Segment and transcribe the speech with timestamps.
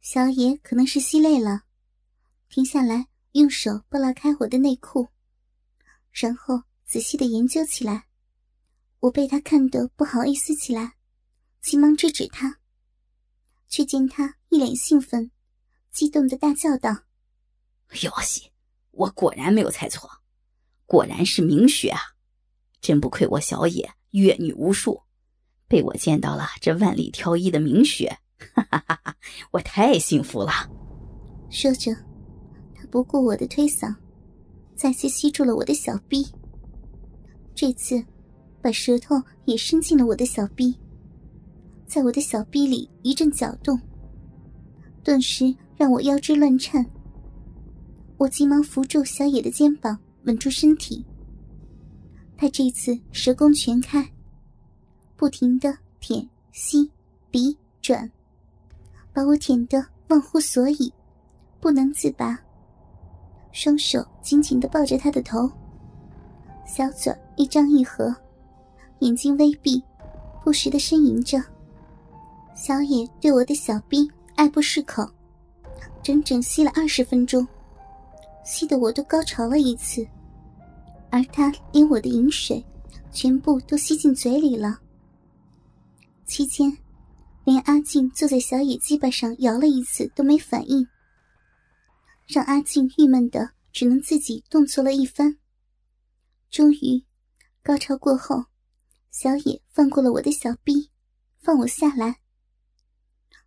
[0.00, 1.64] 小野可能是吸累了，
[2.48, 5.08] 停下来，用手拨拉开我的内裤，
[6.10, 8.06] 然后仔细的研究起来。
[9.00, 10.94] 我被他看得不好意思起来，
[11.60, 12.60] 急忙制止他，
[13.68, 15.30] 却见他一脸兴奋，
[15.92, 17.04] 激动的大叫道
[18.02, 18.50] ：“哟西，
[18.92, 20.10] 我果然没有猜错，
[20.86, 22.00] 果然是明雪啊！
[22.80, 25.02] 真不愧我小野阅女无数，
[25.68, 28.18] 被我见到了这万里挑一的明雪。”
[28.54, 29.16] 哈哈哈哈
[29.50, 30.50] 我太幸福了。
[31.50, 31.94] 说着，
[32.74, 33.94] 他不顾我的推搡，
[34.74, 36.26] 再次吸住了我的小臂。
[37.54, 38.02] 这次，
[38.62, 40.74] 把舌头也伸进了我的小臂，
[41.86, 43.78] 在我的小臂里一阵搅动，
[45.02, 46.84] 顿时让我腰肢乱颤。
[48.16, 51.04] 我急忙扶住小野的肩膀，稳住身体。
[52.36, 54.08] 他这次舌功全开，
[55.16, 56.90] 不停的舔、吸、
[57.30, 58.10] 鼻、转。
[59.12, 60.92] 把我舔得忘乎所以，
[61.60, 62.38] 不能自拔。
[63.52, 65.50] 双手紧紧的抱着他的头，
[66.64, 68.14] 小嘴一张一合，
[69.00, 69.82] 眼睛微闭，
[70.44, 71.42] 不时的呻吟着。
[72.54, 75.08] 小野对我的小兵爱不释口，
[76.02, 77.46] 整整吸了二十分钟，
[78.44, 80.06] 吸得我都高潮了一次，
[81.10, 82.64] 而他连我的饮水
[83.10, 84.78] 全部都吸进嘴里了。
[86.26, 86.76] 期间。
[87.50, 90.86] 连阿静坐在小野鸡巴上摇了一次都没反应，
[92.28, 95.36] 让阿静郁闷的只能自己动作了一番。
[96.48, 97.04] 终于，
[97.60, 98.44] 高潮过后，
[99.10, 100.92] 小野放过了我的小臂，
[101.40, 102.20] 放我下来。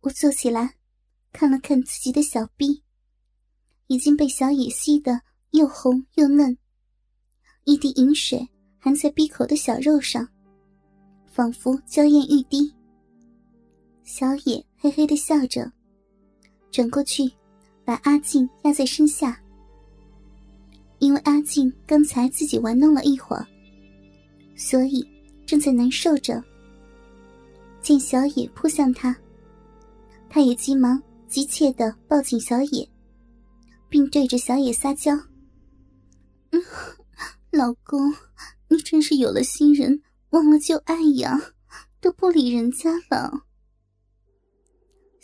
[0.00, 0.74] 我坐起来，
[1.32, 2.82] 看了看自己的小臂，
[3.86, 5.20] 已经被小野吸得
[5.50, 6.58] 又红又嫩，
[7.62, 8.48] 一滴饮水
[8.80, 10.28] 含在闭口的小肉上，
[11.30, 12.74] 仿佛娇艳欲滴。
[14.04, 15.72] 小野嘿嘿的笑着，
[16.70, 17.22] 转过去，
[17.86, 19.40] 把阿静压在身下。
[20.98, 23.46] 因为阿静刚才自己玩弄了一会儿，
[24.56, 25.02] 所以
[25.46, 26.42] 正在难受着。
[27.80, 29.16] 见小野扑向他，
[30.28, 32.86] 他也急忙急切的抱紧小野，
[33.88, 35.18] 并对着小野撒娇：“，
[37.50, 38.14] 老公，
[38.68, 41.40] 你真是有了新人忘了旧爱呀，
[42.02, 43.46] 都不理人家了。”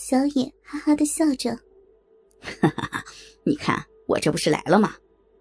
[0.00, 1.54] 小野哈哈的笑着，
[2.40, 3.04] 哈哈哈！
[3.44, 4.94] 你看我这不是来了吗？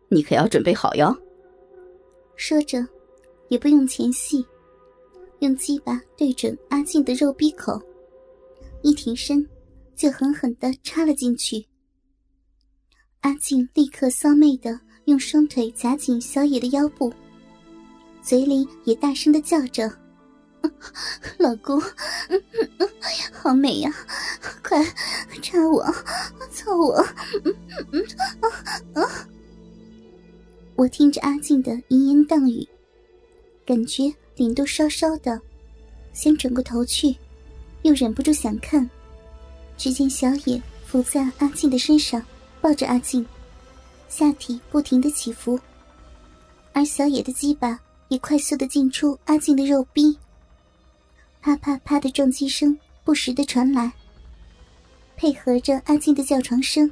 [0.09, 1.15] 你可要准备好哟。
[2.35, 2.85] 说着，
[3.47, 4.45] 也不用前戏，
[5.39, 7.81] 用鸡巴对准阿静的肉逼口，
[8.83, 9.47] 一挺身
[9.95, 11.65] 就狠狠的插了进去。
[13.21, 17.13] 阿静立刻骚媚的用双腿夹紧小野的腰部，
[18.21, 19.89] 嘴里也大声的叫着。
[21.39, 21.81] 老公，
[23.31, 23.89] 好美呀！
[24.69, 24.85] 快
[25.41, 25.83] 插我，
[26.51, 27.03] 操我！
[30.75, 32.67] 我听着阿静的淫言荡语，
[33.65, 35.41] 感觉脸都烧烧的，
[36.13, 37.15] 先转过头去，
[37.81, 38.87] 又忍不住想看。
[39.75, 42.23] 只见小野伏在阿静的身上，
[42.61, 43.25] 抱着阿静，
[44.07, 45.59] 下体不停的起伏，
[46.73, 47.79] 而小野的鸡巴
[48.09, 50.15] 也快速的进出阿静的肉壁。
[51.41, 53.91] 啪啪啪的撞击声不时的传来，
[55.19, 56.89] 配合着阿静的叫床声，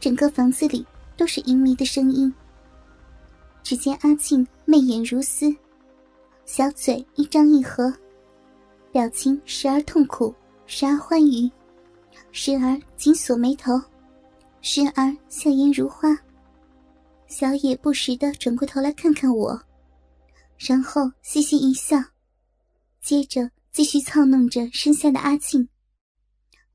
[0.00, 0.86] 整个房子里
[1.18, 2.32] 都是淫靡的声音。
[3.62, 5.54] 只见阿静媚眼如丝，
[6.46, 7.92] 小嘴一张一合，
[8.90, 11.50] 表情时而痛苦，时而欢愉，
[12.32, 13.78] 时而紧锁眉头，
[14.62, 16.16] 时而笑颜如花。
[17.26, 19.60] 小野不时的转过头来看看我，
[20.56, 21.98] 然后嘻嘻一笑。
[23.02, 25.68] 接着继续操弄着身下的阿静，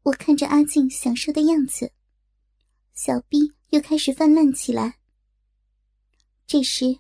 [0.06, 1.92] 我看着阿静享受的样子，
[2.94, 5.00] 小臂又开始泛滥起来。
[6.46, 7.00] 这时，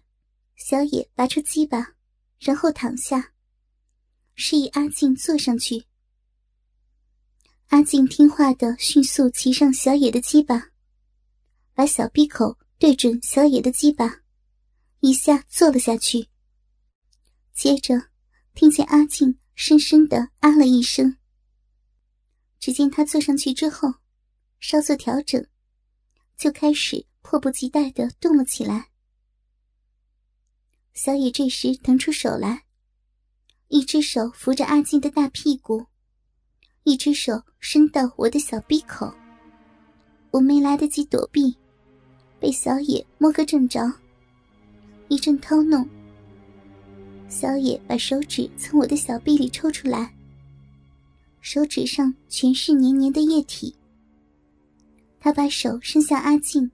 [0.55, 1.93] 小野拔出鸡巴，
[2.39, 3.31] 然后躺下，
[4.33, 5.85] 示意阿静坐上去。
[7.67, 10.71] 阿静听话的迅速骑上小野的鸡巴，
[11.75, 14.23] 把小臂口对准小野的鸡巴，
[15.01, 16.27] 一下坐了下去。
[17.53, 18.09] 接着。
[18.55, 21.17] 听见阿静深深的啊了一声，
[22.65, 23.93] 只见他坐上去之后，
[24.59, 25.45] 稍作调整，
[26.35, 28.87] 就开始迫不及待的动了起来。
[30.95, 32.63] 小野这时腾出手来，
[33.67, 35.85] 一只手扶着阿静的大屁股，
[36.85, 39.13] 一只手伸到我的小臂口，
[40.31, 41.55] 我没来得及躲避，
[42.39, 43.93] 被小野摸个正着，
[45.07, 45.87] 一阵掏弄。
[47.29, 50.11] 小野把手指从我的小臂里抽出来，
[51.45, 53.75] 手指上全是黏黏的液体，
[55.19, 56.71] 他把手伸向阿静，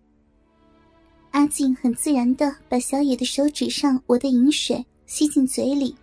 [1.32, 5.94] 阿静很自然的把小野的手指上我的饮水吸进嘴里，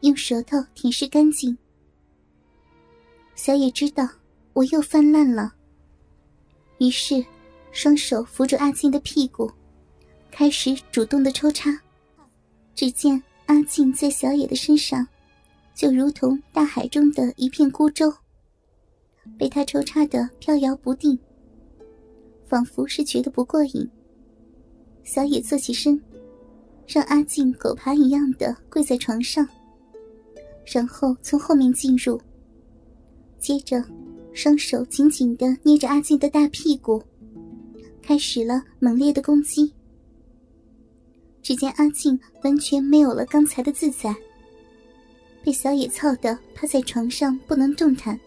[0.00, 1.56] 用舌头舔舐干净。
[3.34, 4.06] 小野知道
[4.52, 5.54] 我又泛滥了，
[6.76, 7.24] 于是
[7.72, 9.50] 双手扶住阿静的屁股，
[10.30, 11.74] 开始主动的抽插。
[12.74, 15.08] 只见阿静在小野的身上，
[15.74, 18.12] 就如同大海中的一片孤舟，
[19.36, 21.18] 被他抽插的飘摇不定。
[22.46, 23.90] 仿佛是觉得不过瘾，
[25.02, 26.00] 小野坐起身，
[26.86, 29.46] 让阿静狗爬一样的跪在床上，
[30.64, 32.20] 然后从后面进入，
[33.38, 33.82] 接着
[34.32, 37.02] 双手紧紧的捏着阿静的大屁股，
[38.00, 39.72] 开始了猛烈的攻击。
[41.42, 44.14] 只见阿静完全没有了刚才的自在，
[45.44, 48.18] 被小野操的趴在床上不能动弹，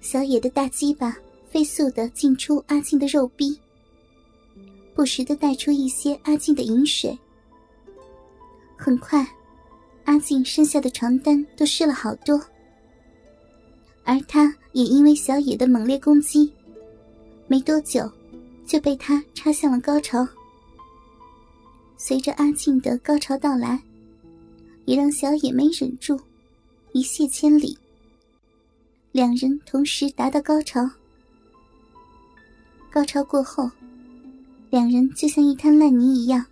[0.00, 1.16] 小野的大鸡巴。
[1.50, 3.58] 飞速的进出阿静的肉壁，
[4.94, 7.18] 不时的带出一些阿静的饮水。
[8.76, 9.26] 很快，
[10.04, 12.40] 阿静身下的床单都湿了好多，
[14.04, 16.52] 而他也因为小野的猛烈攻击，
[17.48, 18.08] 没多久
[18.64, 20.24] 就被他插向了高潮。
[21.96, 23.82] 随着阿静的高潮到来，
[24.86, 26.20] 也让小野没忍住，
[26.92, 27.78] 一泻千里。
[29.12, 30.88] 两人同时达到高潮。
[32.90, 33.70] 高潮过后，
[34.70, 36.44] 两人就像一滩烂泥一样，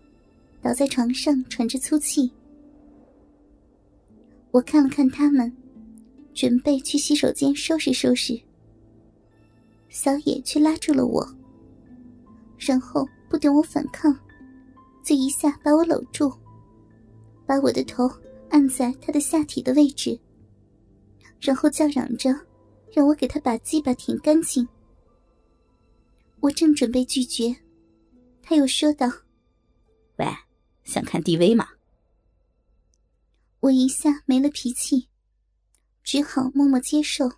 [0.63, 2.31] 倒在床上喘着粗气。
[4.51, 5.53] 我看了看他们，
[6.35, 8.41] 准备去洗手间收拾收拾。
[9.89, 11.27] 小野却拉住了我，
[12.59, 14.17] 然后不等我反抗，
[15.05, 16.33] 就一下把我搂住，
[17.49, 18.07] 把我的头
[18.51, 20.21] 按在他的下体的位置，
[21.41, 22.29] 然后叫嚷着
[22.93, 24.69] 让我给他把鸡巴舔干净。
[26.41, 27.57] 我正准备拒绝，
[28.43, 29.11] 他又说道
[30.21, 30.27] ：“喂，
[30.85, 31.67] 想看 DV 吗？”
[33.61, 35.09] 我一下没了脾气，
[36.05, 37.33] 只好默默接受，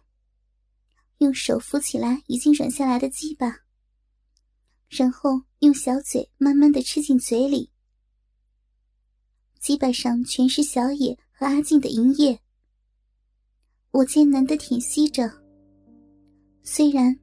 [1.18, 3.60] 用手扶起来已经软下来的鸡巴，
[4.88, 7.70] 然后用小嘴慢慢的吃进嘴里。
[9.60, 12.40] 鸡巴上全是小野和阿静的银液，
[13.90, 15.30] 我艰难的舔吸着，
[16.64, 17.16] 虽然。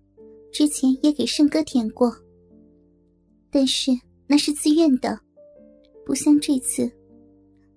[0.49, 2.11] 之前也给胜哥舔过，
[3.51, 3.91] 但是
[4.25, 5.19] 那是自愿的，
[6.03, 6.89] 不像这次，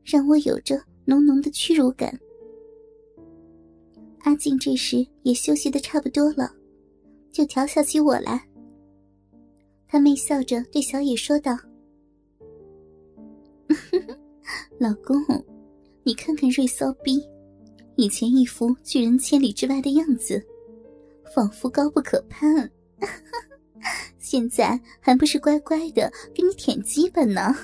[0.03, 2.19] 让我有着浓浓的屈辱感。
[4.21, 6.51] 阿静这时也休息的差不多了，
[7.31, 8.49] 就调笑起我来。
[9.87, 11.59] 他媚笑着对小野说道
[14.81, 15.15] ：“老公，
[16.05, 17.23] 你看看瑞骚逼，
[17.97, 20.43] 以前一副拒人千里之外的样子。”
[21.35, 22.69] 仿佛高不可攀，
[24.19, 27.55] 现在还不是乖乖的给你舔鸡巴呢？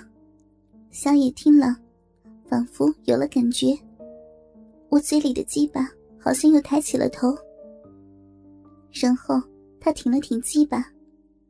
[0.90, 1.74] 小野听了，
[2.46, 3.76] 仿佛有了感觉，
[4.90, 7.34] 我嘴里的鸡巴好像又抬起了头。
[8.92, 9.42] 然后
[9.80, 10.86] 他挺了挺鸡巴，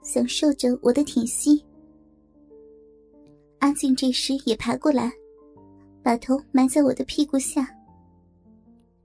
[0.02, 1.62] 享受着我的舔吸。
[3.58, 5.12] 阿静这时也爬过来，
[6.06, 7.68] 把头埋在我的屁股下，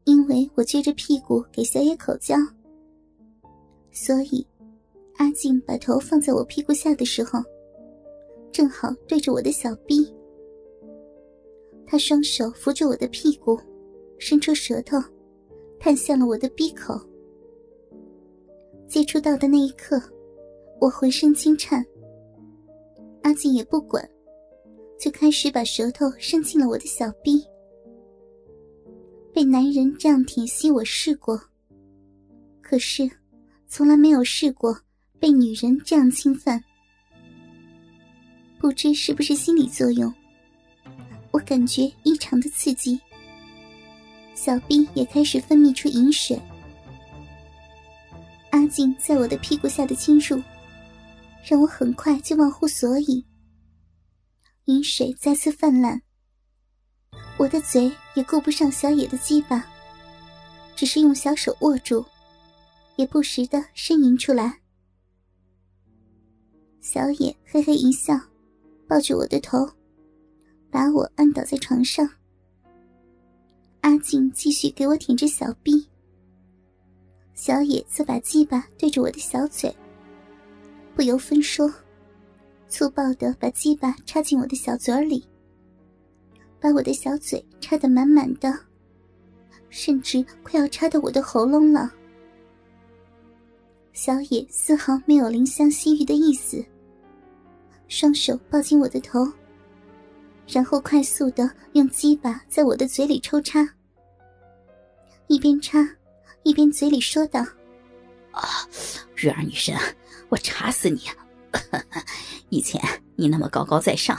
[0.03, 2.35] 因为我撅着屁股给小野口交。
[3.91, 4.45] 所以，
[5.15, 7.39] 阿静把头放在我屁股下的时候，
[8.51, 10.13] 正好对着我的小臂。
[11.87, 13.59] 他双手扶住我的屁股，
[14.19, 14.99] 伸出舌头，
[15.79, 17.01] 探向了我的鼻口。
[18.87, 19.99] 接触到的那一刻，
[20.79, 21.83] 我浑身轻颤。
[23.23, 24.07] 阿静也不管，
[25.01, 27.43] 就开始把舌头伸进了我的小臂。
[29.33, 31.41] 被男人这样舔吸，我试过，
[32.61, 33.09] 可是。
[33.73, 34.77] 从来没有试过
[35.17, 36.61] 被女人这样侵犯，
[38.59, 40.13] 不知是不是心理作用，
[41.31, 42.99] 我感觉异常的刺激，
[44.35, 46.37] 小臂也开始分泌出饮水。
[48.49, 50.43] 阿静在我的屁股下的侵入，
[51.41, 53.23] 让我很快就忘乎所以，
[54.65, 56.01] 饮水再次泛滥，
[57.37, 59.65] 我的嘴也顾不上小野的鸡巴，
[60.75, 62.05] 只是用小手握住。
[62.97, 64.59] 也不时的呻吟出来。
[66.81, 68.13] 小野嘿嘿一笑，
[68.87, 69.67] 抱住我的头，
[70.69, 72.07] 把我按倒在床上。
[73.79, 75.87] 阿静继续给我舔着小臂，
[77.33, 79.75] 小野则把鸡巴对着我的小嘴，
[80.93, 81.73] 不由分说，
[82.71, 85.27] 粗暴的把鸡巴插进我的小嘴里，
[86.57, 88.57] 把我的小嘴插得满满的，
[89.69, 91.91] 甚至快要插到我的喉咙了。
[93.91, 96.63] 小野丝毫没有怜香惜玉的意思，
[97.89, 99.29] 双手抱紧我的头，
[100.47, 103.67] 然后快速的用鸡巴在我的嘴里抽插，
[105.27, 105.85] 一边插
[106.43, 107.41] 一边嘴里说道
[108.31, 108.41] ：“啊，
[109.17, 109.75] 玉儿女神，
[110.29, 111.20] 我插死你啊！
[112.49, 112.81] 以前
[113.15, 114.17] 你那么高高在上，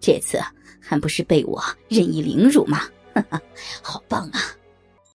[0.00, 0.38] 这次
[0.80, 2.82] 还不是被我任意凌辱吗？
[3.82, 4.40] 好棒啊！”